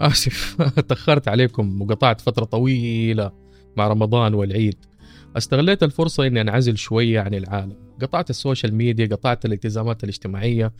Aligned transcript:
آسف 0.00 0.56
تأخرت 0.88 1.28
عليكم 1.28 1.82
وقطعت 1.82 2.20
فترة 2.20 2.44
طويلة 2.44 3.32
مع 3.76 3.88
رمضان 3.88 4.34
والعيد. 4.34 4.76
استغليت 5.36 5.82
الفرصة 5.82 6.26
إني 6.26 6.40
أنعزل 6.40 6.76
شوية 6.78 7.20
عن 7.20 7.34
العالم. 7.34 7.76
قطعت 8.02 8.30
ال 8.30 8.36
social 8.36 8.74
media 8.74 9.06
قطعت 9.06 9.44
الالتزامات 9.44 10.04
الاجتماعية. 10.04 10.72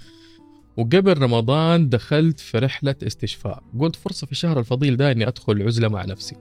وقبل 0.76 1.22
رمضان 1.22 1.88
دخلت 1.88 2.40
في 2.40 2.58
رحلة 2.58 2.94
استشفاء. 3.02 3.62
قلت 3.80 3.96
فرصة 3.96 4.26
في 4.26 4.32
الشهر 4.32 4.58
الفضيل 4.58 4.96
ده 4.96 5.12
إني 5.12 5.28
أدخل 5.28 5.62
عزلة 5.62 5.88
مع 5.88 6.04
نفسي. 6.04 6.36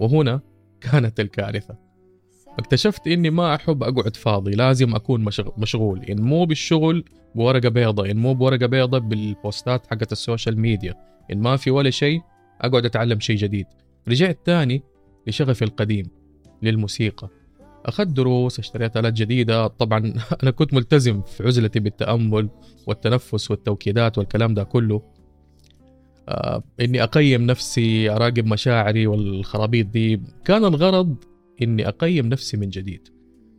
وهنا 0.00 0.40
كانت 0.80 1.20
الكارثة. 1.20 1.76
اكتشفت 2.58 3.06
إني 3.06 3.30
ما 3.30 3.54
أحب 3.54 3.82
أقعد 3.82 4.16
فاضي 4.16 4.50
لازم 4.50 4.94
أكون 4.94 5.24
مشغول. 5.58 6.04
إن 6.04 6.22
مو 6.22 6.44
بالشغل 6.44 7.04
بورقة 7.34 7.68
بيضة 7.68 8.10
إن 8.10 8.16
مو 8.16 8.34
بورقة 8.34 8.66
بيضة 8.66 8.98
بالبوستات 8.98 9.86
حقت 9.86 10.12
ال 10.12 10.19
social 10.19 10.60
media. 10.60 10.94
إن 11.32 11.40
ما 11.40 11.56
في 11.56 11.70
ولا 11.70 11.90
شيء 11.90 12.20
أقعد 12.60 12.84
أتعلم 12.84 13.20
شيء 13.20 13.36
جديد. 13.36 13.66
رجعت 14.08 14.38
تاني 14.44 14.82
لشغفي 15.26 15.62
القديم 15.62 16.06
للموسيقى. 16.62 17.28
أخذت 17.86 18.08
دروس 18.08 18.58
اشتريت 18.58 18.96
آلات 18.96 19.12
جديدة. 19.12 19.66
طبعا 19.66 19.98
أنا 20.42 20.50
كنت 20.50 20.74
ملتزم 20.74 21.22
في 21.22 21.46
عزلتي 21.46 21.80
بالتأمل 21.80 22.48
والتنفس 22.86 23.50
والتوكيدات 23.50 24.18
والكلام 24.18 24.54
ده 24.54 24.64
كله. 24.64 25.02
آه 26.28 26.62
إني 26.80 27.02
أقيم 27.02 27.42
نفسي 27.42 28.10
أراقب 28.10 28.46
مشاعري 28.46 29.06
والخرابيط 29.06 29.86
دي. 29.86 30.20
كان 30.44 30.64
الغرض 30.64 31.16
إني 31.62 31.88
أقيم 31.88 32.26
نفسي 32.26 32.56
من 32.56 32.68
جديد 32.68 33.08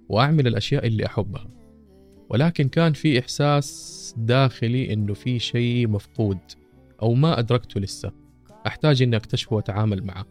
وأعمل 0.09 0.48
الأشياء 0.48 0.88
اللي 0.88 1.06
أحبها. 1.06 1.48
ولكن 2.30 2.67
كان 2.67 2.94
في 2.94 3.20
إحساس 3.20 4.16
داخلي 4.17 4.94
إنه 4.94 5.14
في 5.14 5.40
شيء 5.40 5.88
مفقود. 5.88 6.38
أو 7.02 7.13
ما 7.13 7.39
أدركته 7.39 7.80
لسه. 7.80 8.12
أحتاج 8.67 9.02
إني 9.02 9.16
أكتشفه 9.16 9.55
وأتعامل 9.55 10.03
معه. 10.03 10.26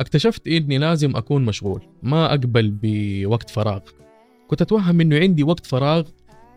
اكتشفت 0.00 0.48
إني 0.48 0.78
لازم 0.78 1.16
أكون 1.16 1.44
مشغول 1.44 1.82
ما 2.02 2.30
أقبل 2.30 2.78
بوقت 2.82 3.50
فراغ. 3.50 3.80
كنت 4.48 4.62
أتوهم 4.62 5.00
إنه 5.00 5.18
عندي 5.18 5.42
وقت 5.42 5.66
فراغ 5.66 6.08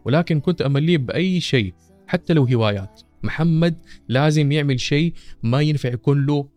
ولكن 0.05 0.39
كنت 0.39 0.61
أمليه 0.61 0.97
بأي 0.97 1.39
شيء 1.39 1.73
حتى 2.07 2.33
لو 2.33 2.43
هوايات. 2.43 3.01
محمد 3.23 3.75
لازم 4.07 4.51
يعمل 4.51 4.79
شيء 4.79 5.13
ما 5.43 5.61
ينفع 5.61 5.89
يكون 5.89 6.25
له 6.25 6.47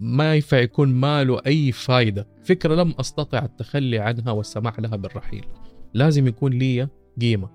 ما 0.00 0.34
ينفع 0.34 0.58
يكون 0.58 0.88
ما 0.88 1.24
له 1.24 1.40
أي 1.46 1.72
فايدة. 1.72 2.28
فكرة 2.44 2.74
لم 2.74 2.94
أستطع 3.00 3.44
التخلي 3.44 3.98
عنها 3.98 4.30
والسماح 4.30 4.80
لها 4.80 4.96
بالرحيل. 4.96 5.44
لازم 5.94 6.26
يكون 6.26 6.52
لي 6.52 6.88
قيمة 7.20 7.50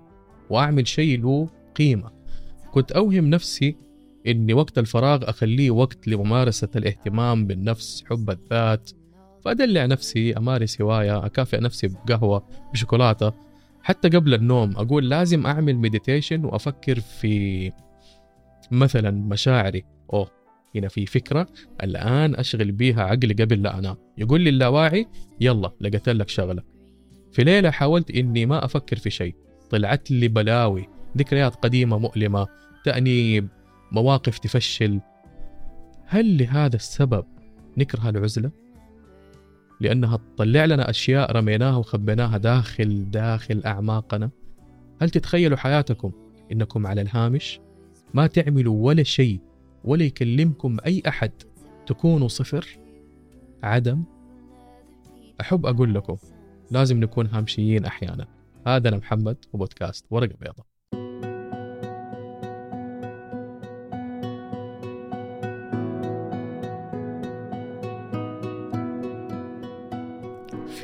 وأعمل 0.50 0.88
شيء 0.88 1.22
له 1.22 1.48
قيمة. 1.74 2.10
كنت 2.72 2.92
أوهم 2.92 3.30
نفسي 3.30 3.76
إني 4.26 4.54
وقت 4.54 4.78
الفراغ 4.78 5.30
أخليه 5.30 5.70
وقت 5.70 6.08
لممارسة 6.08 6.68
الاهتمام 6.76 7.46
بالنفس 7.46 8.04
حب 8.10 8.30
الذات 8.30 8.90
فأدلع 9.44 9.86
نفسي 9.86 10.36
أمارس 10.36 10.82
هواية 10.82 11.26
أكافئ 11.26 11.60
نفسي 11.60 11.88
بقهوة 11.88 12.48
بشوكولاتة. 12.72 13.32
حتى 13.82 14.08
قبل 14.08 14.34
النوم 14.34 14.76
أقول 14.76 15.08
لازم 15.08 15.46
أعمل 15.46 15.76
مديتيشن 15.76 16.44
وأفكر 16.44 17.00
في 17.00 17.72
مثلا 18.70 19.10
مشاعري. 19.10 19.84
أوه 20.12 20.30
هنا 20.74 20.88
في 20.88 21.06
فكرة 21.06 21.46
الآن 21.82 22.34
أشغل 22.34 22.72
بيها 22.72 23.02
عقلي 23.02 23.34
قبل 23.34 23.62
لا 23.62 23.78
أنام. 23.78 23.96
يقول 24.18 24.40
لي 24.40 24.50
اللاواعي 24.50 25.06
يلا 25.40 25.72
لقيت 25.80 26.08
لك 26.08 26.28
شغلة 26.28 26.62
في 27.32 27.44
ليلة 27.44 27.70
حاولت 27.70 28.10
إني 28.10 28.46
ما 28.46 28.64
أفكر 28.64 28.96
في 28.96 29.10
شيء. 29.10 29.34
طلعت 29.70 30.10
لي 30.10 30.28
بلاوي 30.28 30.88
ذكريات 31.18 31.54
قديمة 31.54 31.98
مؤلمة 31.98 32.46
تأنيب 32.84 33.48
مواقف 33.92 34.38
تفشل. 34.38 35.00
هل 36.06 36.38
لهذا 36.38 36.76
السبب 36.76 37.24
نكره 37.78 38.08
العزلة؟ 38.08 38.50
لأنها 39.80 40.16
تطلع 40.16 40.64
لنا 40.64 40.90
أشياء 40.90 41.32
رميناها 41.32 41.76
وخبيناها 41.76 42.38
داخل 42.38 43.10
داخل 43.10 43.62
أعماقنا. 43.66 44.30
هل 45.02 45.10
تتخيلوا 45.10 45.56
حياتكم؟ 45.56 46.12
إنكم 46.52 46.86
على 46.86 47.00
الهامش 47.00 47.60
ما 48.14 48.26
تعملوا 48.26 48.86
ولا 48.86 49.02
شيء 49.02 49.40
ولا 49.84 50.04
يكلمكم 50.04 50.76
أي 50.86 51.02
أحد 51.08 51.32
تكونوا 51.86 52.28
صفر؟ 52.28 52.78
عدم. 53.62 54.04
أحب 55.40 55.66
أقول 55.66 55.94
لكم 55.94 56.16
لازم 56.70 57.00
نكون 57.00 57.26
هامشيين 57.26 57.84
أحيانا. 57.84 58.26
هذا 58.66 58.88
أنا 58.88 58.96
محمد 58.96 59.36
وبودكاست 59.52 60.06
ورقة 60.10 60.34
بيضاء. 60.40 60.73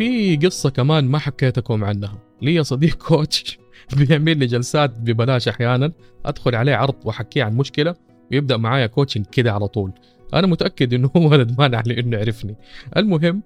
في 0.00 0.36
قصة 0.36 0.70
كمان 0.70 1.04
ما 1.04 1.18
حكيتكم 1.18 1.84
عنها. 1.84 2.18
لي 2.42 2.64
صديق 2.64 2.94
كوتش 2.94 3.58
بيعمل 3.96 4.38
لي 4.38 4.46
جلسات 4.46 4.90
ببلاش 5.00 5.48
أحيانا. 5.48 5.92
أدخل 6.24 6.54
عليه 6.54 6.74
عرض 6.74 6.94
وأحكيه 7.04 7.44
عن 7.44 7.56
مشكلة 7.56 7.94
ويبدأ 8.32 8.56
معايا 8.56 8.86
coaching 8.86 9.26
كده 9.26 9.52
على 9.52 9.68
طول. 9.68 9.92
أنا 10.34 10.46
متأكد 10.46 10.94
إنه 10.94 11.10
هو 11.16 11.30
ولد 11.30 11.60
مانع 11.60 11.82
لإنه 11.86 12.18
عرفني. 12.18 12.56
المهم 12.96 13.42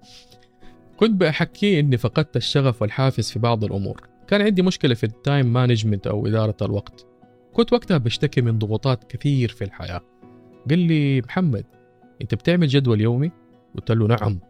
كنت 0.97 1.21
بحكيه 1.21 1.81
إني 1.81 1.97
فقدت 1.97 2.37
الشغف 2.37 2.83
والحافز 2.83 3.31
في 3.31 3.39
بعض 3.39 3.65
الأمور. 3.65 4.01
كان 4.29 4.43
عندي 4.43 4.63
مشكلة 4.63 4.95
في 4.95 5.05
ال 5.05 5.14
time 5.14 5.53
management 5.53 6.07
أو 6.07 6.27
إدارة 6.27 6.57
الوقت. 6.63 7.07
كنت 7.53 7.73
وقتها 7.73 7.99
بشتكي 7.99 8.41
من 8.41 8.59
ضغوطات 8.59 9.05
كثير 9.05 9.49
في 9.49 9.65
الحياة. 9.65 10.01
قال 10.71 10.79
لي 10.79 11.21
محمد 11.21 11.65
أنت 12.23 12.35
بتعمل 12.35 12.67
جدول 12.67 13.01
يومي؟ 13.01 13.31
قلت 13.77 13.93
له 13.93 14.07
نعم. 14.07 14.41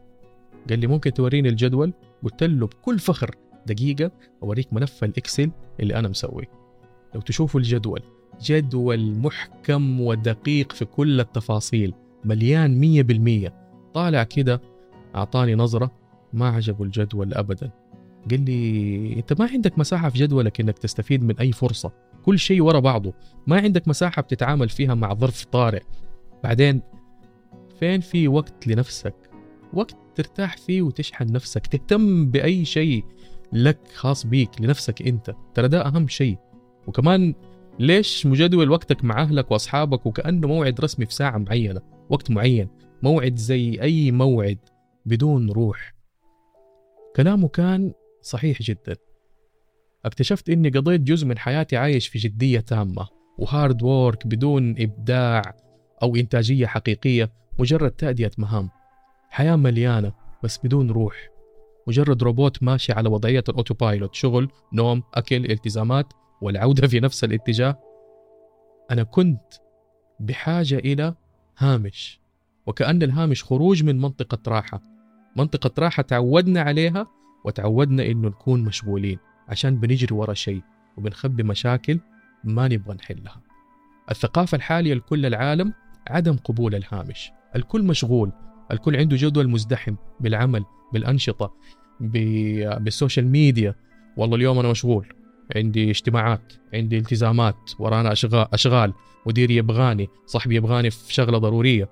قال 0.71 0.79
لي 0.79 0.87
ممكن 0.87 1.13
توريني 1.13 1.49
الجدول؟ 1.49 1.93
قلت 2.23 2.43
له 2.43 2.67
بكل 2.67 2.99
فخر. 2.99 3.37
دقيقة 3.67 4.11
أوريك 4.43 4.73
ملف 4.73 5.05
الإكسل 5.05 5.51
اللي 5.81 5.97
أنا 5.97 6.09
مسويه. 6.09 6.51
لو 7.15 7.21
تشوفوا 7.21 7.61
الجدول 7.61 8.01
جدول 8.43 9.15
محكم 9.15 10.01
ودقيق 10.01 10.73
في 10.73 10.85
كل 10.85 11.21
التفاصيل 11.21 11.95
مليان 12.25 12.79
مية 12.79 13.03
بالمية. 13.03 13.55
طالع 13.95 14.23
كده 14.23 14.61
أعطاني 15.15 15.55
نظرة 15.55 15.91
ما 16.33 16.49
عجبه 16.49 16.85
الجدول 16.85 17.35
أبدا. 17.35 17.71
قال 18.31 18.45
لي 18.45 19.15
أنت 19.17 19.41
ما 19.41 19.49
عندك 19.53 19.79
مساحة 19.79 20.09
في 20.09 20.19
جدولك 20.19 20.61
إنك 20.61 20.79
تستفيد 20.79 21.25
من 21.25 21.39
أي 21.39 21.53
فرصة. 21.53 21.93
كل 22.25 22.39
شيء 22.39 22.63
ورا 22.63 22.81
بعضه. 22.81 23.15
ما 23.47 23.61
عندك 23.61 23.89
مساحة 23.89 24.23
بتتعامل 24.23 24.69
فيها 24.69 24.95
مع 24.95 25.15
ظرف 25.15 25.45
طارئ. 25.45 25.83
بعدين 26.45 26.83
فين 27.81 28.01
في 28.01 28.29
وقت 28.29 28.67
لنفسك؟ 28.67 29.15
وقت 29.73 29.97
ترتاح 30.15 30.57
فيه 30.57 30.83
وتشحن 30.83 31.33
نفسك 31.33 31.67
تهتم 31.67 32.31
بأي 32.31 32.65
شيء 32.65 33.05
لك 33.53 33.79
خاص 33.95 34.27
بيك 34.27 34.61
لنفسك 34.61 35.03
أنت. 35.03 35.35
ترى 35.55 35.69
ده 35.69 35.87
أهم 35.87 36.09
شيء. 36.09 36.39
وكمان 36.87 37.35
ليش 37.79 38.27
مجدول 38.27 38.71
وقتك 38.71 39.05
مع 39.05 39.23
أهلك 39.23 39.51
وأصحابك 39.51 40.07
وكأنه 40.07 40.49
موعد 40.49 40.81
رسمي 40.81 41.07
في 41.07 41.15
ساعة 41.15 41.39
معينة 41.39 41.81
وقت 42.11 42.31
معين 42.31 42.69
موعد 43.03 43.37
زي 43.37 43.81
أي 43.83 44.11
موعد 44.11 44.59
بدون 45.07 45.51
روح. 45.51 45.95
كلامه 47.17 47.49
كان 47.49 47.93
صحيح 48.23 48.63
جدا. 48.63 48.97
اكتشفت 50.05 50.51
إني 50.51 50.69
قضيت 50.69 51.01
جزء 51.01 51.27
من 51.27 51.39
حياتي 51.39 51.77
عايش 51.77 52.09
في 52.09 52.19
جدية 52.19 52.61
تامة 52.61 53.09
و 53.39 53.47
hard 53.47 53.83
work 53.83 54.27
بدون 54.27 54.75
إبداع 54.79 55.43
أو 56.03 56.17
إنتاجية 56.17 56.67
حقيقية 56.67 57.33
مجرد 57.59 57.91
تأدية 57.91 58.31
مهام. 58.39 58.71
حياة 59.35 59.57
مليانة 59.57 60.13
بس 60.43 60.59
بدون 60.65 60.91
روح. 60.91 61.29
مجرد 61.87 62.23
روبوت 62.23 62.63
ماشي 62.63 62.93
على 62.93 63.09
وضعية 63.09 63.45
ال 63.49 63.54
auto 63.54 63.75
pilot 63.75 64.15
شغل 64.15 64.49
نوم 64.73 65.03
أكل 65.15 65.51
التزامات 65.51 66.13
والعودة 66.41 66.89
في 66.89 67.01
نفس 67.01 67.25
الاتجاه. 67.25 67.79
أنا 68.91 69.03
كنت 69.03 69.55
بحاجة 70.21 70.79
إلى 70.79 71.15
هامش 71.59 72.21
وكأن 72.67 73.03
الهامش 73.03 73.45
خروج 73.45 73.85
من 73.85 74.01
منطقة 74.01 74.39
راحة. 74.49 74.81
منطقة 75.37 75.71
راحة 75.79 76.03
تعودنا 76.03 76.61
عليها 76.61 77.07
وتعودنا 77.45 78.07
إنه 78.07 78.29
نكون 78.29 78.65
مشغولين 78.65 79.19
عشان 79.49 79.81
بنجري 79.81 80.15
ورا 80.15 80.35
شيء 80.35 80.63
وبنخبي 80.97 81.43
مشاكل 81.43 82.01
ما 82.45 82.69
نبغى 82.69 82.95
نحلها. 82.95 83.41
الثقافة 84.11 84.57
الحالية 84.57 84.95
لكل 84.95 85.27
العالم 85.27 85.73
عدم 86.09 86.37
قبول 86.37 86.75
الهامش. 86.75 87.33
الكل 87.57 87.83
مشغول 87.83 88.33
الكل 88.73 88.97
عنده 88.97 89.17
جدول 89.17 89.51
مزدحم 89.51 89.95
بالعمل 90.21 90.65
بالأنشطة 90.93 91.55
بالسوشيال 92.01 93.27
ميديا. 93.27 93.75
والله 94.17 94.37
اليوم 94.37 94.59
أنا 94.59 94.71
مشغول 94.71 95.13
عندي 95.57 95.91
اجتماعات 95.91 96.53
عندي 96.75 96.99
التزامات 96.99 97.71
ورانا 97.79 98.13
أشغال, 98.13 98.47
أشغال 98.53 98.93
مديري 99.27 99.57
يبغاني 99.57 100.09
صاحبي 100.27 100.57
يبغاني 100.57 100.91
في 100.91 101.15
شغلة 101.15 101.39
ضرورية. 101.39 101.89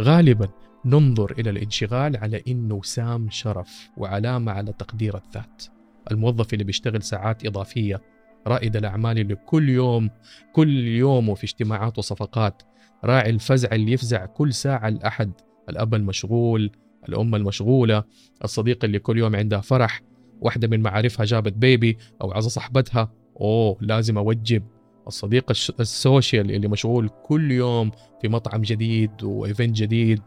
غالبا 0.00 0.48
ننظر 0.84 1.34
إلى 1.38 1.50
الانشغال 1.50 2.16
على 2.16 2.42
إنه 2.48 2.74
وسام 2.74 3.30
شرف 3.30 3.90
وعلامة 3.96 4.52
على 4.52 4.72
تقدير 4.72 5.16
الذات. 5.16 5.64
الموظف 6.10 6.52
اللي 6.52 6.64
بيشتغل 6.64 7.02
ساعات 7.02 7.46
إضافية 7.46 8.00
رائد 8.46 8.76
الأعمال 8.76 9.18
اللي 9.18 9.34
كل 9.34 9.68
يوم 9.68 10.10
كل 10.52 10.86
يوم 10.86 11.28
وفي 11.28 11.44
اجتماعات 11.44 11.98
وصفقات 11.98 12.62
راعي 13.04 13.30
الفزعة 13.30 13.68
اللي 13.72 13.92
يفزع 13.92 14.26
كل 14.26 14.54
ساعة 14.54 14.88
لأحد 14.88 15.32
الأب 15.68 15.94
المشغول 15.94 16.70
الأم 17.08 17.34
المشغولة 17.34 18.04
الصديق 18.44 18.84
اللي 18.84 18.98
كل 18.98 19.18
يوم 19.18 19.36
عندها 19.36 19.60
فرح 19.60 20.02
واحدة 20.40 20.68
من 20.68 20.80
معارفها 20.80 21.24
جابت 21.24 21.52
baby 21.52 21.98
أو 22.22 22.32
أعز 22.32 22.46
صاحبتها. 22.46 23.12
أوه 23.40 23.76
لازم 23.80 24.18
أوجب 24.18 24.62
الصديق 25.06 25.50
ال 25.80 25.90
social 25.90 26.50
اللي 26.50 26.68
مشغول 26.68 27.10
كل 27.22 27.52
يوم 27.52 27.90
في 28.20 28.28
مطعم 28.28 28.62
جديد 28.62 29.22
و 29.22 29.31
event 29.31 29.76
جديد. 29.76 30.22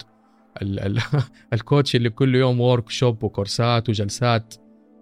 ال 0.61 0.79
ال 0.79 1.01
ال 1.53 1.60
coach 1.60 1.95
اللي 1.95 2.09
كل 2.09 2.35
يوم 2.35 2.61
workshop 2.61 3.23
وكورسات 3.23 3.89
وجلسات. 3.89 4.55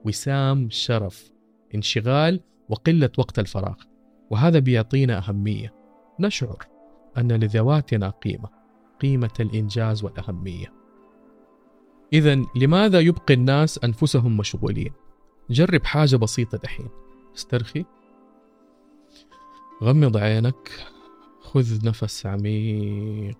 وسام 0.05 0.69
شرف 0.69 1.31
انشغال 1.75 2.39
وقلة 2.69 3.09
وقت 3.17 3.39
الفراغ. 3.39 3.75
وهذا 4.29 4.59
بيعطينا 4.59 5.17
أهمية. 5.17 5.73
نشعر 6.19 6.65
أن 7.17 7.31
لذواتنا 7.31 8.09
قيمة. 8.09 8.58
قيمة 9.01 9.33
الإنجاز 9.39 10.03
والأهمية. 10.03 10.73
إذا 12.13 12.35
لماذا 12.55 12.99
يبقي 12.99 13.33
الناس 13.33 13.77
أنفسهم 13.83 14.37
مشغولين؟ 14.37 14.91
جرب 15.49 15.85
حاجة 15.85 16.15
بسيطة 16.15 16.57
دحين. 16.57 16.89
استرخي. 17.35 17.85
غمض 19.83 20.17
عينك. 20.17 20.85
خذ 21.41 21.87
نفس 21.87 22.25
عميق. 22.25 23.37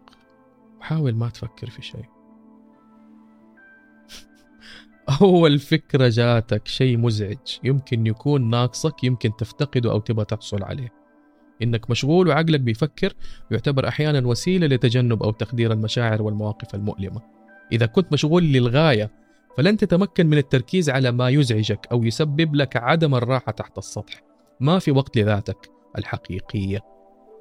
وحاول 0.80 1.16
ما 1.16 1.30
تفكر 1.30 1.70
في 1.70 1.82
شيء. 1.82 2.06
أول 5.22 5.60
فكرة 5.60 6.10
جاتك 6.10 6.68
شيء 6.68 6.98
مزعج. 6.98 7.58
يمكن 7.64 8.08
يكون 8.08 8.50
ناقصك 8.50 9.04
يمكن 9.04 9.36
تفتقده 9.38 9.92
أو 9.92 10.00
تبغى 10.00 10.26
تحصل 10.26 10.64
عليه. 10.64 10.99
إنك 11.64 11.90
مشغول 11.90 12.28
وعقلك 12.28 12.60
بيفكر 12.60 13.14
يعتبر 13.52 13.88
أحيانا 13.88 14.28
وسيلة 14.28 14.68
لتجنب 14.68 15.24
أو 15.24 15.32
تخدير 15.32 15.74
المشاعر 15.74 16.22
والمواقف 16.22 16.76
المؤلمة. 16.76 17.22
إذا 17.72 17.86
كنت 17.86 18.14
مشغول 18.14 18.44
للغاية 18.44 19.12
فلن 19.58 19.78
تتمكن 19.78 20.28
من 20.28 20.38
التركيز 20.38 20.90
على 20.90 21.12
ما 21.12 21.30
يزعجك 21.30 21.88
أو 21.92 22.04
يسبب 22.04 22.56
لك 22.56 22.78
عدم 22.78 23.16
الراحة 23.16 23.52
تحت 23.52 23.78
السطح. 23.78 24.22
ما 24.60 24.80
في 24.80 24.92
وقت 24.92 25.18
لذاتك 25.18 25.70
الحقيقية. 25.98 26.80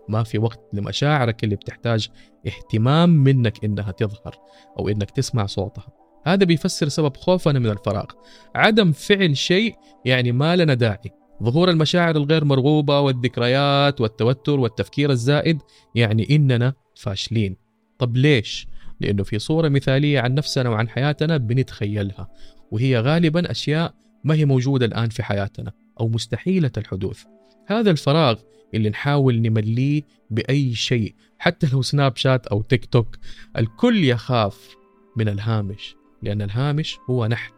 ما 0.08 0.22
في 0.22 0.38
وقت 0.38 0.60
لمشاعرك 0.72 1.44
اللي 1.44 1.56
بتحتاج 1.56 2.08
اهتمام 2.46 3.10
منك 3.10 3.64
إنها 3.64 3.92
تظهر 3.92 4.36
أو 4.78 4.88
إنك 4.88 5.10
تسمع 5.10 5.46
صوتها. 5.46 5.88
هذا 6.26 6.44
بيفسر 6.44 6.88
سبب 6.88 7.16
خوفنا 7.16 7.58
من 7.58 7.70
الفراغ. 7.70 8.06
عدم 8.54 8.92
فعل 8.92 9.36
شيء 9.36 9.74
يعني 10.04 10.32
ما 10.32 10.56
لنا 10.56 10.74
داعي. 10.74 11.12
ظهور 11.42 11.70
المشاعر 11.70 12.16
الغير 12.16 12.44
مرغوبة 12.44 13.00
والذكريات 13.00 14.00
والتوتر 14.00 14.60
والتفكير 14.60 15.10
الزائد 15.10 15.58
يعني 15.94 16.36
إننا 16.36 16.74
فاشلين. 16.94 17.56
طب 17.98 18.16
ليش؟ 18.16 18.66
لأنه 19.00 19.22
في 19.22 19.38
صورة 19.38 19.68
مثالية 19.68 20.20
عن 20.20 20.34
نفسنا 20.34 20.70
وعن 20.70 20.88
حياتنا 20.88 21.36
بنتخيلها 21.36 22.28
وهي 22.70 23.00
غالبا 23.00 23.50
أشياء 23.50 23.94
ما 24.24 24.34
هي 24.34 24.44
موجودة 24.44 24.86
الآن 24.86 25.08
في 25.08 25.22
حياتنا 25.22 25.72
أو 26.00 26.08
مستحيلة 26.08 26.70
الحدوث. 26.76 27.24
هذا 27.66 27.90
الفراغ 27.90 28.38
اللي 28.74 28.90
نحاول 28.90 29.42
نمليه 29.42 30.02
بأي 30.30 30.74
شيء 30.74 31.14
حتى 31.38 31.68
لو 31.72 31.82
سناب 31.82 32.16
شات 32.16 32.46
أو 32.46 32.62
تيك 32.62 32.84
توك 32.84 33.16
الكل 33.56 34.04
يخاف 34.04 34.76
من 35.16 35.28
الهامش 35.28 35.96
لأن 36.22 36.42
الهامش 36.42 36.98
هو 37.10 37.26
نحن 37.26 37.52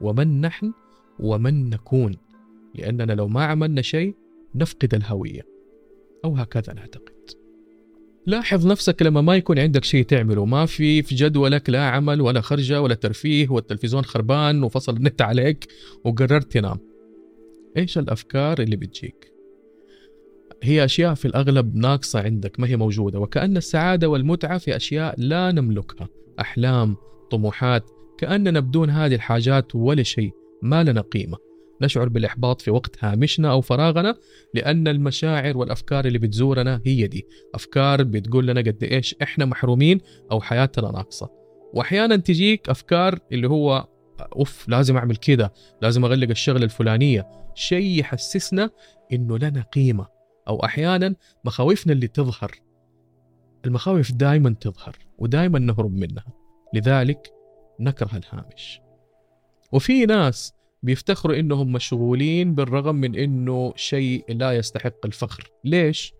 ومن 0.00 0.40
نحن 0.40 0.72
ومن 1.18 1.70
نكون. 1.70 2.16
لأننا 2.74 3.12
لو 3.12 3.28
ما 3.28 3.44
عملنا 3.44 3.82
شيء 3.82 4.14
نفقد 4.54 4.94
الهوية. 4.94 5.46
أو 6.24 6.34
هكذا 6.34 6.72
نعتقد. 6.72 7.12
لاحظ 8.26 8.66
نفسك 8.66 9.02
لما 9.02 9.20
ما 9.20 9.36
يكون 9.36 9.58
عندك 9.58 9.84
شيء 9.84 10.04
تعمله. 10.04 10.44
ما 10.44 10.66
في 10.66 11.02
في 11.02 11.14
جدولك 11.14 11.70
لا 11.70 11.84
عمل 11.84 12.20
ولا 12.20 12.40
خرجة 12.40 12.82
ولا 12.82 12.94
ترفيه 12.94 13.48
والتلفزيون 13.48 14.04
خربان 14.04 14.62
وفصل 14.62 14.96
النت 14.96 15.22
عليك 15.22 15.68
وقررت 16.04 16.52
تنام. 16.52 16.78
إيش 17.76 17.98
الأفكار 17.98 18.60
اللي 18.62 18.76
بتجيك؟ 18.76 19.32
هي 20.62 20.84
أشياء 20.84 21.14
في 21.14 21.24
الأغلب 21.24 21.76
ناقصة 21.76 22.20
عندك 22.20 22.60
ما 22.60 22.68
هي 22.68 22.76
موجودة. 22.76 23.18
وكأن 23.18 23.56
السعادة 23.56 24.08
والمتعة 24.08 24.58
في 24.58 24.76
أشياء 24.76 25.14
لا 25.18 25.52
نملكها. 25.52 26.08
أحلام 26.40 26.96
طموحات 27.30 27.90
كاننا 28.18 28.60
بدون 28.60 28.90
هذه 28.90 29.14
الحاجات 29.14 29.74
ولا 29.74 30.02
شيء 30.02 30.32
ما 30.62 30.84
لنا 30.84 31.00
قيمة. 31.00 31.51
نشعر 31.84 32.08
بالإحباط 32.08 32.60
في 32.60 32.70
وقت 32.70 33.04
هامشنا 33.04 33.50
أو 33.50 33.60
فراغنا 33.60 34.16
لأن 34.54 34.88
المشاعر 34.88 35.56
والأفكار 35.56 36.04
اللي 36.04 36.18
بتزورنا 36.18 36.80
هي 36.86 37.06
دي. 37.06 37.26
أفكار 37.54 38.02
بتقول 38.02 38.46
لنا 38.46 38.60
قد 38.60 38.84
إيش 38.84 39.14
إحنا 39.22 39.44
محرومين 39.44 40.00
أو 40.30 40.40
حياتنا 40.40 40.90
ناقصة. 40.90 41.30
وأحيانا 41.74 42.16
تجيك 42.16 42.68
أفكار 42.68 43.18
اللي 43.32 43.48
هو 43.48 43.88
أوف 44.36 44.68
لازم 44.68 44.96
أعمل 44.96 45.16
كده 45.16 45.52
لازم 45.82 46.04
أغلق 46.04 46.28
الشغلة 46.28 46.64
الفلانية. 46.64 47.28
شيء 47.54 48.00
يحسسنا 48.00 48.70
إنه 49.12 49.38
لنا 49.38 49.62
قيمة. 49.62 50.06
أو 50.48 50.64
أحيانا 50.64 51.14
مخاوفنا 51.44 51.92
اللي 51.92 52.08
تظهر. 52.08 52.52
المخاوف 53.66 54.12
دائما 54.12 54.54
تظهر 54.60 54.96
ودائما 55.18 55.58
نهرب 55.58 55.94
منها. 55.94 56.24
لذلك 56.74 57.32
نكره 57.80 58.10
الهامش. 58.16 58.80
وفي 59.72 60.06
ناس 60.06 60.54
بيفتخروا 60.82 61.36
إنهم 61.36 61.72
مشغولين 61.72 62.54
بالرغم 62.54 62.94
من 62.94 63.14
إنه 63.14 63.72
شيء 63.76 64.24
لا 64.28 64.52
يستحق 64.52 65.06
الفخر. 65.06 65.50
ليش؟ 65.64 66.12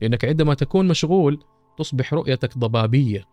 لأنك 0.00 0.24
عندما 0.24 0.54
تكون 0.54 0.88
مشغول 0.88 1.44
تصبح 1.78 2.14
رؤيتك 2.14 2.58
ضبابية. 2.58 3.24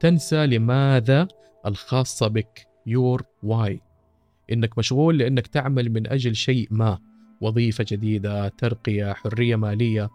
تنسى 0.00 0.46
لماذا 0.46 1.28
الخاصة 1.66 2.28
بك. 2.28 2.66
يور 2.86 3.22
واي 3.42 3.80
إنك 4.52 4.78
مشغول 4.78 5.18
لأنك 5.18 5.46
تعمل 5.46 5.92
من 5.92 6.06
أجل 6.06 6.36
شيء 6.36 6.68
ما. 6.70 6.98
وظيفة 7.40 7.84
جديدة 7.88 8.48
ترقية 8.48 9.12
حرية 9.12 9.56
مالية 9.56 10.10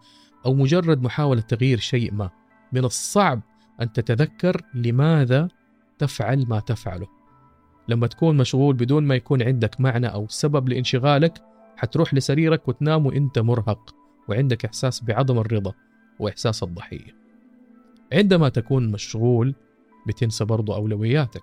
أو 0.46 0.54
مجرد 0.54 1.02
محاولة 1.02 1.40
تغيير 1.40 1.78
شيء 1.78 2.12
ما. 2.12 2.30
من 2.72 2.84
الصعب 2.84 3.40
أن 3.80 3.92
تتذكر 3.92 4.62
لماذا 4.74 5.48
تفعل 5.98 6.46
ما 6.48 6.60
تفعله. 6.60 7.06
لما 7.88 8.06
تكون 8.06 8.36
مشغول 8.36 8.74
بدون 8.74 9.04
ما 9.04 9.14
يكون 9.14 9.42
عندك 9.42 9.80
معنى 9.80 10.06
أو 10.06 10.26
سبب 10.28 10.68
لانشغالك 10.68 11.42
حتروح 11.76 12.14
لسريرك 12.14 12.68
وتنام 12.68 13.06
وإنت 13.06 13.38
مرهق 13.38 13.94
وعندك 14.28 14.64
إحساس 14.64 15.04
بعدم 15.04 15.38
الرضا 15.38 15.72
وإحساس 16.18 16.62
الضحية. 16.62 17.14
عندما 18.12 18.48
تكون 18.48 18.90
مشغول 18.90 19.54
بتنسى 20.06 20.44
برضو 20.44 20.74
أولوياتك. 20.74 21.42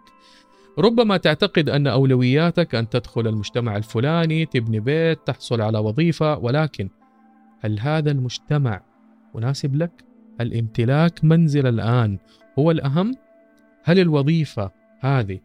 ربما 0.79 1.17
تعتقد 1.17 1.69
أن 1.69 1.88
أولوياتك 1.88 2.75
أن 2.75 2.89
تدخل 2.89 3.27
المجتمع 3.27 3.77
الفلاني 3.77 4.45
تبني 4.45 4.79
بيت 4.79 5.19
تحصل 5.25 5.62
على 5.62 5.77
وظيفة 5.79 6.38
ولكن 6.38 6.89
هل 7.60 7.79
هذا 7.79 8.12
المجتمع 8.12 8.81
مناسب 9.36 9.75
لك؟ 9.75 9.91
هل 10.39 10.57
امتلاك 10.57 11.24
منزل 11.24 11.67
الآن 11.67 12.17
هو 12.60 12.71
الأهم؟ 12.71 13.15
هل 13.83 14.00
الوظيفة 14.00 14.71
هذه 15.00 15.39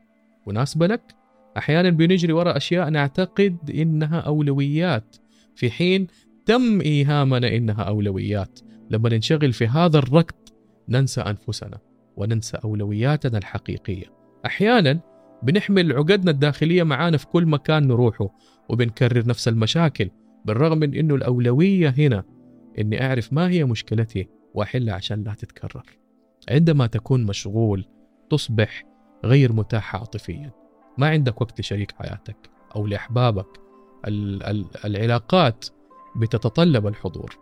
مناسبة 0.47 0.87
لك؟ 0.87 1.15
أحيانا 1.57 1.91
بنجري 1.91 2.33
وراء 2.33 2.57
أشياء 2.57 2.91
نعتقد 2.91 3.71
إنها 3.71 4.21
أولويات 4.21 5.17
في 5.55 5.71
حين 5.71 6.07
تم 6.47 6.81
إيهامنا 6.81 7.57
إنها 7.57 7.83
أولويات. 7.83 8.61
لما 8.91 9.09
ننشغل 9.09 9.53
في 9.53 9.67
هذا 9.67 9.99
الركض 9.99 10.35
ننسى 10.88 11.21
أنفسنا 11.21 11.79
وننسى 12.17 12.57
أولوياتنا 12.65 13.38
الحقيقية. 13.38 14.05
أحيانا 14.47 15.00
بنحمل 15.43 15.93
عقدنا 15.93 16.31
الداخلية 16.31 16.83
معانا 16.83 17.17
في 17.17 17.26
كل 17.26 17.47
مكان 17.47 17.88
نروحه 17.88 18.29
وبنكرر 18.69 19.26
نفس 19.26 19.49
المشاكل 19.49 20.11
بالرغم 20.45 20.79
من 20.79 20.95
إنه 20.95 21.15
الأولوية 21.15 21.95
هنا 21.99 22.25
إني 22.79 23.07
أعرف 23.07 23.33
ما 23.33 23.49
هي 23.49 23.65
مشكلتي 23.65 24.29
وأحلها 24.55 24.95
عشان 24.95 25.25
لا 25.25 25.35
تتكرر. 25.35 25.85
عندما 26.50 26.87
تكون 26.87 27.25
مشغول 27.25 27.85
تصبح 28.31 28.85
غير 29.25 29.52
متاح 29.52 29.96
عاطفيا. 29.96 30.52
ما 30.99 31.08
عندك 31.08 31.40
وقت 31.40 31.61
لشريك 31.61 31.92
حياتك 31.92 32.37
أو 32.76 32.87
لأحبابك. 32.87 33.61
العلاقات 34.85 35.66
بتتطلب 36.16 36.87
الحضور. 36.87 37.38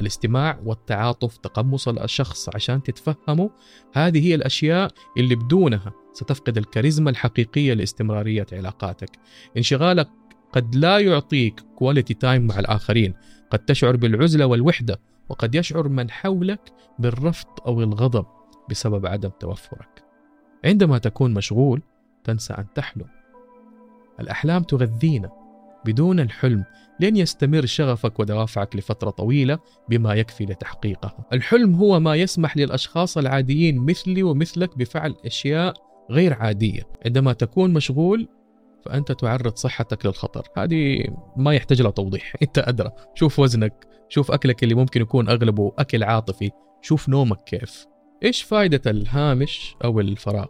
الاستماع 0.00 0.60
والتعاطف 0.64 1.36
تقمص 1.36 1.88
الشخص 1.88 2.48
عشان 2.54 2.82
تتفهمه. 2.82 3.50
هذه 3.92 4.26
هي 4.26 4.34
الأشياء 4.34 4.90
اللي 5.16 5.34
بدونها 5.34 5.92
ستفقد 6.12 6.58
الكاريزما 6.58 7.10
الحقيقية 7.10 7.74
لاستمرارية 7.74 8.46
علاقاتك. 8.52 9.10
انشغالك 9.56 10.08
قد 10.52 10.74
لا 10.74 10.98
يعطيك 10.98 11.60
quality 11.76 12.14
time 12.14 12.46
مع 12.46 12.58
الآخرين. 12.58 13.14
قد 13.50 13.58
تشعر 13.58 13.96
بالعزلة 13.96 14.46
والوحدة 14.46 15.00
وقد 15.28 15.54
يشعر 15.54 15.88
من 15.88 16.10
حولك 16.10 16.72
بالرفض 16.98 17.48
أو 17.66 17.82
الغضب 17.82 18.26
بسبب 18.70 19.06
عدم 19.06 19.30
توفرك. 19.40 20.03
عندما 20.64 20.98
تكون 20.98 21.34
مشغول 21.34 21.82
تنسى 22.24 22.54
أن 22.54 22.66
تحلم. 22.74 23.06
الأحلام 24.20 24.62
تغذينا 24.62 25.30
بدون 25.84 26.20
الحلم 26.20 26.64
لن 27.00 27.16
يستمر 27.16 27.66
شغفك 27.66 28.20
ودوافعك 28.20 28.76
لفترة 28.76 29.10
طويلة 29.10 29.58
بما 29.88 30.14
يكفي 30.14 30.44
لتحقيقها. 30.44 31.26
الحلم 31.32 31.74
هو 31.74 32.00
ما 32.00 32.14
يسمح 32.14 32.56
للأشخاص 32.56 33.18
العاديين 33.18 33.78
مثلي 33.78 34.22
ومثلك 34.22 34.78
بفعل 34.78 35.14
أشياء 35.26 35.74
غير 36.10 36.34
عادية. 36.34 36.82
عندما 37.06 37.32
تكون 37.32 37.72
مشغول 37.72 38.28
فأنت 38.84 39.12
تعرض 39.12 39.56
صحتك 39.56 40.06
للخطر. 40.06 40.48
هذه 40.56 41.04
ما 41.36 41.54
يحتاج 41.54 41.82
لها 41.82 41.90
توضيح. 41.90 42.36
أنت 42.42 42.58
أدرى. 42.58 42.90
شوف 43.14 43.38
وزنك 43.38 43.86
شوف 44.08 44.30
أكلك 44.30 44.62
اللي 44.64 44.74
ممكن 44.74 45.00
يكون 45.00 45.28
أغلبه 45.28 45.72
أكل 45.78 46.02
عاطفي. 46.02 46.50
شوف 46.82 47.08
نومك 47.08 47.44
كيف. 47.44 47.86
إيش 48.24 48.42
فائدة 48.42 48.90
الهامش 48.90 49.76
أو 49.84 50.00
الفراغ؟ 50.00 50.46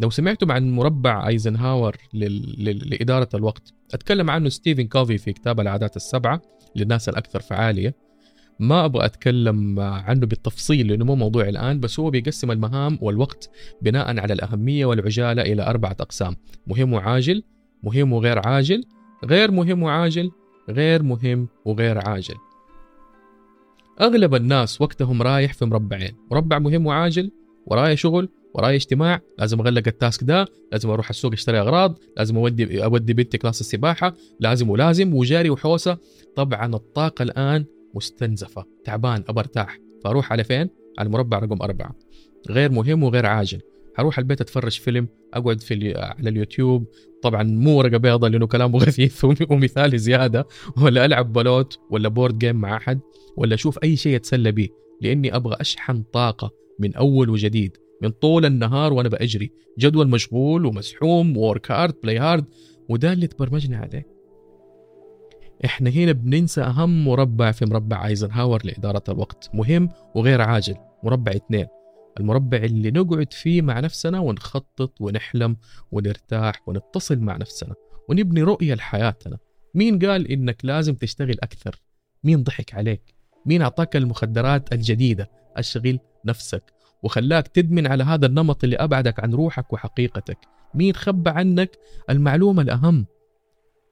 لو 0.00 0.10
سمعتم 0.10 0.52
عن 0.52 0.70
مربع 0.70 1.28
أيزنهاور 1.28 1.96
لل... 2.14 2.90
لإدارة 2.90 3.28
الوقت 3.34 3.74
أتكلم 3.94 4.30
عنه 4.30 4.48
ستيفن 4.48 4.86
كوفي 4.86 5.18
في 5.18 5.32
كتاب 5.32 5.60
العادات 5.60 5.96
السبعة 5.96 6.42
للناس 6.76 7.08
الأكثر 7.08 7.40
فعالية. 7.40 7.94
ما 8.58 8.84
أبغى 8.84 9.04
أتكلم 9.04 9.80
عنه 9.80 10.26
بالتفصيل 10.26 10.88
لأنه 10.88 11.04
مو 11.04 11.14
موضوع 11.14 11.48
الآن 11.48 11.80
بس 11.80 12.00
هو 12.00 12.10
بيقسم 12.10 12.50
المهام 12.50 12.98
والوقت 13.00 13.50
بناء 13.82 14.20
على 14.20 14.32
الأهمية 14.32 14.86
والعجالة 14.86 15.42
إلى 15.42 15.62
أربعة 15.62 15.96
أقسام 16.00 16.36
مهم 16.66 16.92
وعاجل 16.92 17.42
مهم 17.82 18.12
وغير 18.12 18.48
عاجل 18.48 18.84
غير 19.24 19.50
مهم 19.50 19.82
وعاجل 19.82 20.30
غير 20.70 21.02
مهم 21.02 21.48
وغير 21.64 22.08
عاجل. 22.08 22.51
أغلب 24.00 24.34
الناس 24.34 24.80
وقتهم 24.80 25.22
رايح 25.22 25.52
في 25.52 25.64
مربعين. 25.64 26.16
مربع 26.30 26.58
مهم 26.58 26.86
وعاجل 26.86 27.30
ورايا 27.66 27.94
شغل 27.94 28.28
ورايا 28.54 28.76
اجتماع 28.76 29.20
لازم 29.38 29.60
أغلق 29.60 29.82
ال 29.86 29.94
task 29.94 30.24
ده 30.24 30.46
لازم 30.72 30.90
أروح 30.90 31.08
السوق 31.08 31.32
أشتري 31.32 31.60
أغراض 31.60 31.98
لازم 32.16 32.36
أودي 32.36 32.84
أودي 32.84 33.12
بنتي 33.12 33.38
كلاس 33.38 33.60
السباحة 33.60 34.14
لازم 34.40 34.70
ولازم 34.70 35.14
وجري 35.14 35.50
وحوسة. 35.50 35.98
طبعا 36.36 36.74
الطاقة 36.74 37.22
الآن 37.22 37.64
مستنزفة 37.94 38.64
تعبان 38.84 39.24
أبغى 39.28 39.40
أرتاح 39.40 39.78
فأروح 40.04 40.32
على 40.32 40.44
فين؟ 40.44 40.68
على 40.98 41.06
المربع 41.06 41.38
رقم 41.38 41.62
أربعة. 41.62 41.94
غير 42.50 42.72
مهم 42.72 43.02
وغير 43.02 43.26
عاجل. 43.26 43.60
حروح 43.94 44.18
البيت 44.18 44.40
أتفرج 44.40 44.80
فيلم 44.80 45.08
أقعد 45.34 45.60
في 45.60 45.94
على 45.96 46.30
اليوتيوب. 46.30 46.86
طبعا 47.22 47.42
مو 47.42 47.78
ورقة 47.78 47.96
بيضاء 47.96 48.30
لأنه 48.30 48.46
كلامه 48.46 48.78
غثيث 48.84 49.24
ومثالي 49.24 49.98
زيادة. 49.98 50.46
ولا 50.82 51.04
ألعب 51.04 51.32
بلوت 51.32 51.78
ولا 51.90 52.08
board 52.08 52.38
game 52.38 52.56
مع 52.56 52.76
أحد 52.76 53.00
ولا 53.36 53.54
أشوف 53.54 53.78
أي 53.84 53.96
شيء 53.96 54.16
أتسلى 54.16 54.52
به. 54.52 54.68
لأني 55.00 55.36
أبغى 55.36 55.56
أشحن 55.60 56.02
طاقة 56.02 56.50
من 56.78 56.94
أول 56.94 57.30
وجديد 57.30 57.76
من 58.02 58.10
طول 58.10 58.46
النهار 58.46 58.92
وأنا 58.92 59.08
بأجري. 59.08 59.50
جدول 59.78 60.08
مشغول 60.08 60.66
ومزحوم 60.66 61.36
work 61.36 61.70
hard 61.70 61.94
play 62.02 62.18
hard 62.18 62.44
وده 62.88 63.12
اللي 63.12 63.26
تبرمجنا 63.26 63.76
عليه. 63.76 64.06
إحنا 65.64 65.90
هنا 65.90 66.12
بننسى 66.12 66.60
أهم 66.62 67.04
مربع 67.04 67.52
في 67.52 67.64
مربع 67.64 68.06
ايزنهاور 68.06 68.60
لإدارة 68.64 69.02
الوقت. 69.08 69.50
مهم 69.54 69.88
وغير 70.14 70.40
عاجل 70.40 70.74
مربع 71.04 71.32
اثنين. 71.32 71.66
المربع 72.20 72.58
اللي 72.58 72.90
نقعد 72.90 73.32
فيه 73.32 73.62
مع 73.62 73.80
نفسنا 73.80 74.20
ونخطط 74.20 75.00
ونحلم 75.00 75.56
ونرتاح 75.92 76.68
ونتصل 76.68 77.18
مع 77.18 77.36
نفسنا 77.36 77.74
ونبني 78.08 78.42
رؤية 78.42 78.74
لحياتنا. 78.74 79.38
مين 79.74 79.98
قال 79.98 80.30
إنك 80.30 80.64
لازم 80.64 80.94
تشتغل 80.94 81.36
أكثر؟ 81.42 81.82
مين 82.24 82.42
ضحك 82.42 82.74
عليك؟ 82.74 83.14
مين 83.46 83.62
أعطاك 83.62 83.96
المخدرات 83.96 84.72
الجديدة؟ 84.72 85.30
أشغل 85.56 85.98
نفسك 86.24 86.72
وخلاك 87.02 87.48
تدمن 87.48 87.86
على 87.86 88.04
هذا 88.04 88.26
النمط 88.26 88.64
اللي 88.64 88.76
أبعدك 88.76 89.20
عن 89.20 89.34
روحك 89.34 89.72
وحقيقتك. 89.72 90.38
مين 90.74 90.94
خبى 90.94 91.30
عنك 91.30 91.78
المعلومة 92.10 92.62
الأهم؟ 92.62 93.06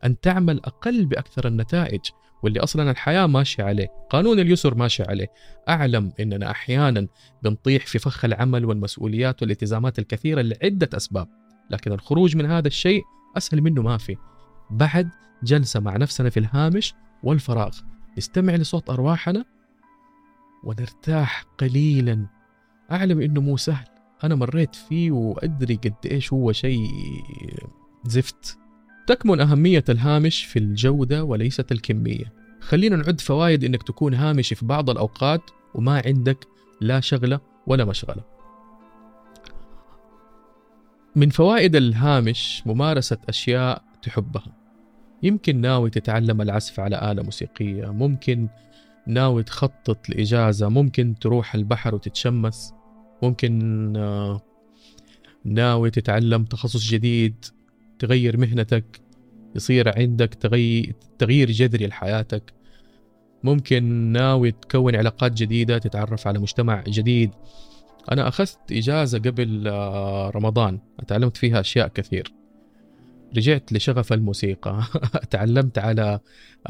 أن 0.05 0.21
تعمل 0.21 0.61
أقل 0.65 1.07
بأكثر 1.07 1.49
النتائج 1.49 2.01
واللي 2.43 2.61
أصلا 2.61 2.91
الحياة 2.91 3.27
ماشية 3.27 3.65
عليه 3.65 3.89
قانون 4.11 4.41
اليسر 4.41 4.75
ماشي 4.75 5.03
عليه. 5.03 5.27
أعلم 5.69 6.13
أننا 6.21 6.51
أحيانا 6.51 7.07
بنطيح 7.43 7.87
في 7.87 7.99
فخ 7.99 8.25
العمل 8.25 8.65
والمسؤوليات 8.65 9.43
والالتزامات 9.43 9.99
الكثيرة 9.99 10.43
لعدة 10.43 10.89
أسباب 10.95 11.29
لكن 11.71 11.93
الخروج 11.93 12.37
من 12.37 12.47
هذا 12.47 12.69
الشيء 12.69 13.03
أسهل 13.37 13.61
منه 13.61 13.83
ما 13.83 13.99
في. 13.99 14.17
بعد 14.71 15.11
جلسة 15.43 15.81
مع 15.81 15.97
نفسنا 15.97 16.31
في 16.31 16.41
الهامش 16.41 16.95
والفراغ. 17.23 17.79
نستمع 18.19 18.55
لصوت 18.55 18.91
أرواحنا 18.91 19.45
ونرتاح 20.65 21.45
قليلا. 21.59 22.27
أعلم 22.93 23.21
أنه 23.21 23.41
مو 23.41 23.57
سهل. 23.57 23.87
أنا 24.25 24.35
مريت 24.35 24.75
فيه 24.75 25.11
وأدري 25.11 25.75
قد 25.75 25.95
إيش 26.11 26.33
هو 26.33 26.53
شيء 26.53 26.89
زفت. 28.05 28.59
تكمن 29.11 29.41
أهمية 29.41 29.85
الهامش 29.89 30.45
في 30.45 30.59
الجودة 30.59 31.25
وليست 31.25 31.73
الكمية. 31.73 32.33
خلينا 32.61 32.97
نعد 32.97 33.21
فوائد 33.21 33.65
أنك 33.65 33.83
تكون 33.83 34.15
هامشي 34.15 34.55
في 34.55 34.67
بعض 34.67 34.91
الأوقات 34.91 35.41
وما 35.75 36.03
عندك 36.07 36.47
لا 36.81 37.01
شغلة 37.01 37.41
ولا 37.67 37.85
مشغلة. 37.85 38.25
من 41.17 41.31
فوائد 41.31 41.77
الهامش 41.77 42.63
ممارسة 42.67 43.19
أشياء 43.29 43.85
تحبها. 44.03 44.57
يمكن 45.23 45.61
ناوي 45.61 45.91
تتعلم 45.91 46.41
العزف 46.41 46.81
على 46.81 47.13
آلة 47.13 47.23
موسيقية 47.23 47.87
ممكن 47.87 48.49
ناوي 49.07 49.43
تخطط 49.43 50.09
لإجازة 50.09 50.69
ممكن 50.69 51.15
تروح 51.21 51.55
البحر 51.55 51.95
وتتشمس 51.95 52.75
ممكن 53.23 53.93
آه، 53.97 54.41
ناوي 55.45 55.91
تتعلم 55.91 56.45
تخصص 56.45 56.91
جديد. 56.91 57.45
تغير 58.01 58.37
مهنتك 58.37 59.01
يصير 59.57 59.99
عندك 59.99 60.35
تغيير 60.35 60.95
تغيير 61.19 61.51
جذري 61.51 61.87
لحياتك. 61.87 62.53
ممكن 63.43 63.85
ناوي 64.13 64.51
تكون 64.51 64.97
علاقات 64.97 65.33
جديدة 65.33 65.79
تتعرف 65.79 66.27
على 66.27 66.39
مجتمع 66.39 66.85
جديد. 66.89 67.31
أنا 68.13 68.29
أخذت 68.29 68.59
إجازة 68.73 69.19
قبل 69.19 69.69
آه، 69.69 70.31
رمضان 70.31 70.79
تعلمت 71.07 71.37
فيها 71.37 71.61
أشياء 71.61 71.89
كثير. 71.89 72.33
رجعت 73.37 73.73
لشغف 73.73 74.13
الموسيقى. 74.13 74.83
تعلمت 75.31 75.79
على 75.79 76.21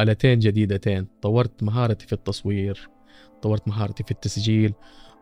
آلتين 0.00 0.38
جديدتين. 0.38 1.06
طورت 1.22 1.62
مهارتي 1.62 2.06
في 2.06 2.12
التصوير 2.12 2.88
طورت 3.42 3.68
مهارتي 3.68 4.04
في 4.04 4.10
التسجيل. 4.10 4.72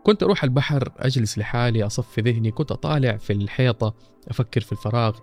كنت 0.04 0.22
أروح 0.22 0.44
البحر 0.44 0.92
أجلس 0.96 1.38
لحالي 1.38 1.86
أصفي 1.86 2.20
ذهني. 2.20 2.50
كنت 2.50 2.72
أطالع 2.72 3.16
في 3.16 3.32
الحيطة 3.32 3.94
أفكر 4.28 4.60
في 4.60 4.72
الفراغ. 4.72 5.18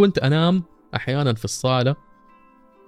كنت 0.00 0.18
أنام 0.18 0.62
أحيانا 0.94 1.34
في 1.34 1.44
الصالة 1.44 1.96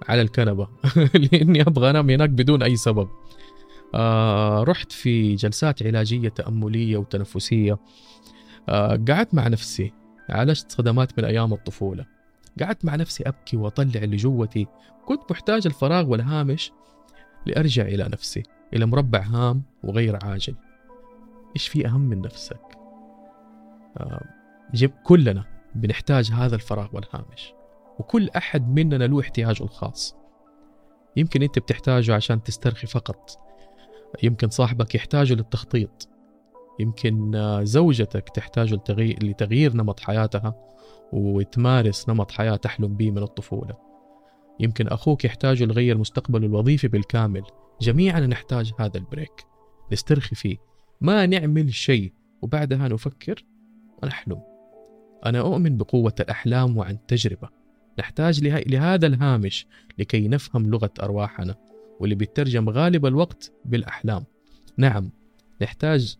على 0.09 0.21
الكنبة. 0.21 0.67
لأني 1.31 1.61
أبغى 1.61 1.89
أنام 1.89 2.09
هناك 2.09 2.29
بدون 2.29 2.63
أي 2.63 2.75
سبب. 2.75 3.09
آه 3.95 4.63
رحت 4.63 4.91
في 4.91 5.35
جلسات 5.35 5.83
علاجية 5.83 6.29
تأملية 6.29 6.97
وتنفسية. 6.97 7.79
آه 8.69 8.99
قعدت 9.09 9.33
مع 9.33 9.47
نفسي. 9.47 9.93
عالجت 10.29 10.71
صدمات 10.71 11.19
من 11.19 11.25
أيام 11.25 11.53
الطفولة. 11.53 12.05
قعدت 12.61 12.85
مع 12.85 12.95
نفسي 12.95 13.23
أبكي 13.23 13.57
وأطلع 13.57 14.03
اللي 14.03 14.17
جوتي 14.17 14.67
كنت 15.05 15.31
محتاج 15.31 15.67
الفراغ 15.67 16.09
والهامش 16.09 16.71
لأرجع 17.45 17.83
إلى 17.83 18.03
نفسي 18.03 18.43
إلى 18.73 18.85
مربع 18.85 19.21
هام 19.21 19.63
وغير 19.83 20.25
عاجل. 20.25 20.55
إيش 21.55 21.67
في 21.67 21.87
أهم 21.87 22.01
من 22.01 22.21
نفسك؟ 22.21 22.61
آه 23.97 24.25
جيب 24.73 24.91
كلنا. 25.03 25.52
بنحتاج 25.75 26.31
هذا 26.31 26.55
الفراغ 26.55 26.95
والهامش. 26.95 27.53
وكل 27.99 28.29
أحد 28.29 28.69
مننا 28.69 29.03
له 29.03 29.21
احتياجه 29.21 29.63
الخاص. 29.63 30.15
يمكن 31.15 31.43
أنت 31.43 31.59
بتحتاجه 31.59 32.15
عشان 32.15 32.43
تسترخي 32.43 32.87
فقط. 32.87 33.37
يمكن 34.23 34.49
صاحبك 34.49 34.95
يحتاجه 34.95 35.33
للتخطيط. 35.33 36.09
يمكن 36.79 37.31
زوجتك 37.63 38.29
تحتاج 38.29 38.73
لتغيير, 38.73 39.23
لتغيير 39.23 39.73
نمط 39.73 39.99
حياتها 39.99 40.55
وتمارس 41.13 42.09
نمط 42.09 42.31
حياة 42.31 42.55
تحلم 42.55 42.95
به 42.95 43.11
من 43.11 43.23
الطفولة. 43.23 43.77
يمكن 44.59 44.87
أخوك 44.87 45.25
يحتاج 45.25 45.63
لغير 45.63 45.97
مستقبله 45.97 46.47
الوظيفي 46.47 46.87
بالكامل. 46.87 47.43
جميعا 47.81 48.19
نحتاج 48.19 48.71
هذا 48.79 48.97
البريك. 48.97 49.45
نسترخي 49.91 50.35
فيه. 50.35 50.57
ما 51.01 51.25
نعمل 51.25 51.73
شيء. 51.73 52.13
وبعدها 52.41 52.87
نفكر 52.87 53.45
ونحلم. 54.03 54.52
أنا 55.25 55.39
أؤمن 55.39 55.77
بقوة 55.77 56.15
الأحلام 56.19 56.77
وعن 56.77 56.97
تجربة. 57.07 57.49
نحتاج 57.99 58.43
لهذا 58.43 59.07
الهامش 59.07 59.67
لكي 59.97 60.27
نفهم 60.27 60.69
لغة 60.69 60.91
أرواحنا 61.03 61.55
واللي 61.99 62.15
بيترجم 62.15 62.69
غالب 62.69 63.05
الوقت 63.05 63.51
بالأحلام. 63.65 64.23
نعم 64.77 65.11
نحتاج 65.61 66.15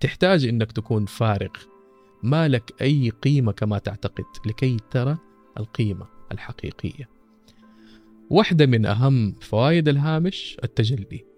تحتاج 0.00 0.46
إنك 0.46 0.72
تكون 0.72 1.06
فارغ. 1.06 1.50
ما 2.22 2.48
لك 2.48 2.82
أي 2.82 3.10
قيمة 3.10 3.52
كما 3.52 3.78
تعتقد 3.78 4.24
لكي 4.46 4.76
ترى 4.90 5.18
القيمة 5.58 6.06
الحقيقية. 6.32 7.08
واحدة 8.30 8.66
من 8.66 8.86
أهم 8.86 9.32
فوائد 9.40 9.88
الهامش 9.88 10.56
التجلي. 10.64 11.33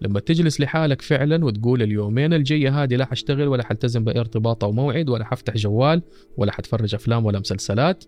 لما 0.00 0.20
تجلس 0.20 0.60
لحالك 0.60 1.02
فعلا 1.02 1.44
وتقول 1.44 1.82
اليومين 1.82 2.32
الجاية 2.32 2.82
هذه 2.82 2.96
لا 2.96 3.04
حشتغل 3.04 3.48
ولا 3.48 3.64
حلتزم 3.66 4.04
بأي 4.04 4.20
ارتباط 4.20 4.64
أو 4.64 4.72
موعد 4.72 5.08
ولا 5.08 5.24
حفتح 5.24 5.56
جوال 5.56 6.02
ولا 6.36 6.52
حتفرج 6.52 6.94
أفلام 6.94 7.24
ولا 7.26 7.38
مسلسلات 7.38 8.04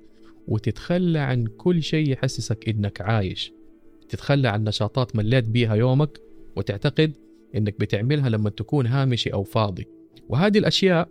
وتتخلى 0.48 1.18
عن 1.18 1.46
كل 1.46 1.82
شيء 1.82 2.12
يحسسك 2.12 2.68
إنك 2.68 3.00
عايش. 3.00 3.52
تتخلى 4.08 4.48
عن 4.48 4.64
نشاطات 4.64 5.16
مليت 5.16 5.44
بيها 5.44 5.74
يومك 5.74 6.20
وتعتقد 6.56 7.16
إنك 7.56 7.80
بتعملها 7.80 8.28
لما 8.28 8.50
تكون 8.50 8.86
هامشي 8.86 9.32
أو 9.32 9.42
فاضي. 9.42 9.86
وهذه 10.28 10.58
الأشياء 10.58 11.08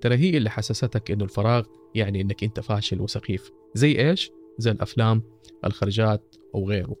ترى 0.00 0.16
هي 0.16 0.36
اللي 0.36 0.50
حسستك 0.50 1.10
إنه 1.10 1.24
الفراغ 1.24 1.64
يعني 1.94 2.20
إنك 2.20 2.44
أنت 2.44 2.60
فاشل 2.60 3.00
وسخيف. 3.00 3.50
زي 3.74 4.08
إيش؟ 4.10 4.30
زي 4.58 4.70
الأفلام 4.70 5.22
الخرجات 5.64 6.36
أو 6.54 6.68
غيره. 6.68 6.96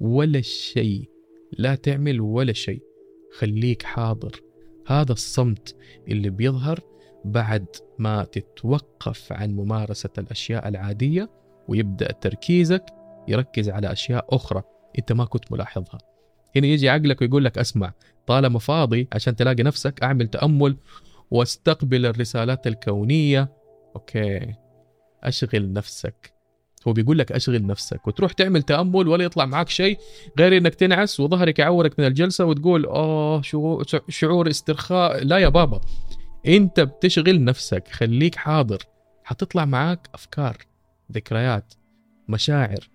ولا 0.00 0.40
شيء 0.40 1.11
لا 1.58 1.74
تعمل 1.74 2.20
ولا 2.20 2.52
شيء. 2.52 2.82
خليك 3.38 3.82
حاضر. 3.82 4.40
هذا 4.86 5.12
الصمت 5.12 5.76
اللي 6.08 6.30
بيظهر 6.30 6.80
بعد 7.24 7.66
ما 7.98 8.24
تتوقف 8.24 9.32
عن 9.32 9.50
ممارسة 9.50 10.10
الأشياء 10.18 10.68
العادية 10.68 11.30
ويبدأ 11.68 12.12
تركيزك 12.12 12.84
يركز 13.28 13.68
على 13.68 13.92
أشياء 13.92 14.26
أخرى 14.36 14.62
أنت 14.98 15.12
ما 15.12 15.24
كنت 15.24 15.52
ملاحظها. 15.52 15.98
هنا 16.56 16.66
يجي 16.66 16.88
عقلك 16.88 17.20
ويقول 17.20 17.44
لك 17.44 17.58
أسمع 17.58 17.92
طالما 18.26 18.58
فاضي 18.58 19.08
عشان 19.12 19.36
تلاقي 19.36 19.62
نفسك 19.62 20.02
أعمل 20.02 20.28
تأمل 20.28 20.76
واستقبل 21.30 22.06
الرسالات 22.06 22.66
الكونية. 22.66 23.52
أوكي. 23.96 24.54
أشغل 25.22 25.72
نفسك. 25.72 26.31
هو 26.88 26.92
بيقول 26.92 27.18
لك 27.18 27.32
أشغل 27.32 27.66
نفسك 27.66 28.06
وتروح 28.06 28.32
تعمل 28.32 28.62
تأمل 28.62 29.08
ولا 29.08 29.24
يطلع 29.24 29.46
معك 29.46 29.68
شيء 29.68 29.98
غير 30.38 30.56
إنك 30.56 30.74
تنعس 30.74 31.20
وظهرك 31.20 31.58
يعورك 31.58 31.98
من 31.98 32.06
الجلسة 32.06 32.44
وتقول 32.44 32.86
آه 32.86 33.42
شعور 34.08 34.50
استرخاء. 34.50 35.24
لا 35.24 35.38
يا 35.38 35.48
بابا 35.48 35.80
أنت 36.46 36.80
بتشغل 36.80 37.44
نفسك 37.44 37.88
خليك 37.88 38.34
حاضر. 38.34 38.82
حتطلع 39.24 39.64
معاك 39.64 40.08
أفكار 40.14 40.56
ذكريات 41.12 41.74
مشاعر 42.28 42.88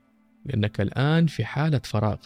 لأنك 0.45 0.81
الآن 0.81 1.27
في 1.27 1.45
حالة 1.45 1.81
فراغ. 1.83 2.17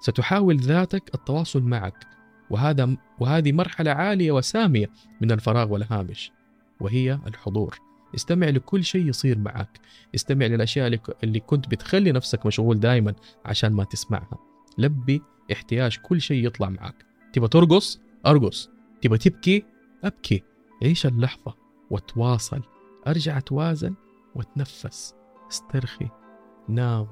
ستحاول 0.00 0.56
ذاتك 0.56 1.14
التواصل 1.14 1.62
معك 1.62 2.06
وهذا 2.50 2.96
وهذه 3.20 3.52
مرحلة 3.52 3.90
عالية 3.90 4.32
وسامية 4.32 4.90
من 5.20 5.32
الفراغ 5.32 5.72
والهامش 5.72 6.32
وهي 6.80 7.18
الحضور. 7.26 7.85
استمع 8.16 8.48
لكل 8.48 8.84
شيء 8.84 9.08
يصير 9.08 9.38
معك. 9.38 9.80
استمع 10.14 10.46
للأشياء 10.46 11.00
اللي 11.24 11.40
كنت 11.40 11.68
بتخلي 11.68 12.12
نفسك 12.12 12.46
مشغول 12.46 12.80
دائما 12.80 13.14
عشان 13.44 13.72
ما 13.72 13.84
تسمعها. 13.84 14.38
لبي 14.78 15.22
احتياج 15.52 15.98
كل 15.98 16.20
شيء 16.20 16.46
يطلع 16.46 16.68
معك. 16.68 17.06
تبى 17.32 17.48
ترقص؟ 17.48 18.00
أرقص. 18.26 18.70
تبى 19.02 19.18
تبكي؟ 19.18 19.64
أبكي. 20.04 20.42
عيش 20.82 21.06
اللحظة 21.06 21.54
وتواصل. 21.90 22.62
أرجع 23.06 23.38
أتوازن 23.38 23.94
وتنفس. 24.34 25.14
استرخي. 25.50 26.08
نام. 26.68 27.06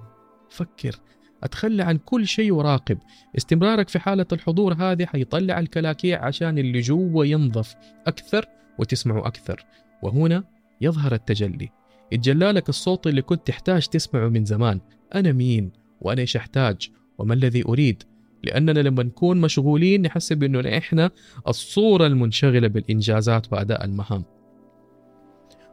فكر. 0.51 1.01
أتخلى 1.43 1.83
عن 1.83 1.97
كل 1.97 2.27
شيء 2.27 2.53
وراقب. 2.53 2.99
استمرارك 3.37 3.89
في 3.89 3.99
حالة 3.99 4.27
الحضور 4.33 4.75
هذه 4.75 5.07
حيطلع 5.07 5.59
الكلاكيع 5.59 6.25
عشان 6.25 6.59
اللي 6.59 6.81
جوا 6.81 7.25
ينظف 7.25 7.75
أكثر 8.07 8.47
وتسمعه 8.79 9.27
أكثر. 9.27 9.65
وهنا 10.03 10.45
يظهر 10.85 11.15
التجلي. 11.15 11.71
يتجلى 12.13 12.53
لك 12.53 12.69
الصوت 12.69 13.07
اللي 13.07 13.23
كنت 13.23 13.47
تحتاج 13.47 13.87
تسمعه 13.87 14.29
من 14.29 14.45
زمان. 14.45 14.81
أنا 15.15 15.33
مين؟ 15.33 15.73
وأنا 16.01 16.21
إيش 16.21 16.37
أحتاج؟ 16.37 16.91
وما 17.19 17.35
الذي 17.35 17.65
أريد؟ 17.65 18.03
لأننا 18.45 18.81
لما 18.81 19.03
نكون 19.03 19.41
مشغولين 19.41 20.03
نحسب 20.03 20.43
أنه 20.43 20.79
إحنا 20.79 21.11
الصورة 21.49 22.07
المنشغلة 22.07 22.69
بالإنجازات 22.69 23.53
وأداء 23.53 23.85
المهام. 23.85 24.25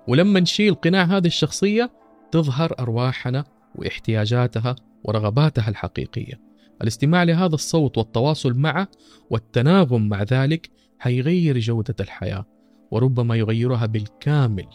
ولما 0.07 0.39
نشيل 0.39 0.73
قناع 0.73 1.03
هذه 1.03 1.27
الشخصية 1.27 1.91
تظهر 2.31 2.75
أرواحنا 2.79 3.43
واحتياجاتها 3.75 4.75
ورغباتها 5.03 5.69
الحقيقية. 5.69 6.39
الاستماع 6.81 7.23
لهذا 7.23 7.55
الصوت 7.55 7.97
والتواصل 7.97 8.53
معه 8.53 8.87
والتناغم 9.29 10.09
مع 10.09 10.23
ذلك 10.23 10.69
حيغير 10.99 11.59
جودة 11.59 11.95
الحياة 11.99 12.45
وربما 12.91 13.35
يغيرها 13.35 13.85
بالكامل. 13.85 14.67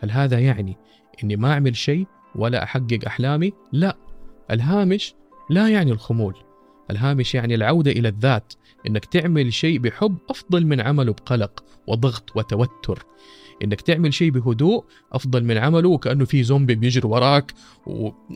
هل 0.00 0.10
هذا 0.10 0.38
يعني 0.38 0.76
أني 1.24 1.36
ما 1.36 1.52
أعمل 1.52 1.76
شيء 1.76 2.06
ولا 2.34 2.62
أحقق 2.62 2.98
أحلامي؟ 3.06 3.52
لا. 3.72 3.96
الهامش 4.50 5.14
لا 5.50 5.68
يعني 5.68 5.92
الخمول. 5.92 6.34
الهامش 6.90 7.34
يعني 7.34 7.54
العودة 7.54 7.90
إلى 7.90 8.08
الذات 8.08 8.52
إنك 8.86 9.04
تعمل 9.04 9.52
شيء 9.52 9.78
بحب 9.78 10.16
أفضل 10.30 10.66
من 10.66 10.80
عمله 10.80 11.12
بقلق 11.12 11.64
وضغط 11.86 12.36
وتوتر. 12.36 13.06
إنك 13.64 13.80
تعمل 13.80 14.14
شيء 14.14 14.30
بهدوء 14.30 14.84
أفضل 15.12 15.44
من 15.44 15.58
عمله 15.58 15.88
وكأنه 15.88 16.24
في 16.24 16.42
زومبي 16.42 16.74
بيجري 16.74 17.08
وراك 17.08 17.52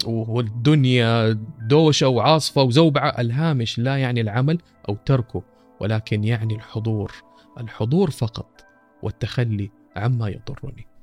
والدنيا 0.06 1.32
دوشة 1.68 2.08
وعاصفة 2.08 2.62
وزوبعة. 2.62 3.08
الهامش 3.08 3.78
لا 3.78 3.96
يعني 3.96 4.20
العمل 4.20 4.58
أو 4.88 4.96
تركه 5.06 5.42
ولكن 5.80 6.24
يعني 6.24 6.54
الحضور. 6.54 7.12
الحضور 7.60 8.10
فقط 8.10 8.64
والتخلي 9.02 9.70
عما 9.96 10.28
يضرني. 10.28 10.93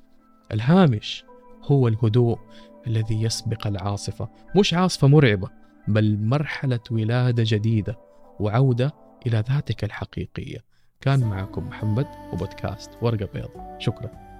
الهامش 0.53 1.25
هو 1.63 1.87
الهدوء 1.87 2.39
الذي 2.87 3.21
يسبق 3.21 3.67
العاصفة. 3.67 4.29
مش 4.55 4.73
عاصفة 4.73 5.07
مرعبة 5.07 5.49
بل 5.87 6.17
مرحلة 6.19 6.79
ولادة 6.91 7.43
جديدة 7.47 7.99
وعودة 8.39 8.93
إلى 9.27 9.43
ذاتك 9.49 9.83
الحقيقية. 9.83 10.57
كان 11.01 11.19
معكم 11.19 11.67
محمد 11.67 12.07
وبودكاست 12.33 12.91
ورقة 13.01 13.29
بيض. 13.33 13.49
شكرا. 13.79 14.30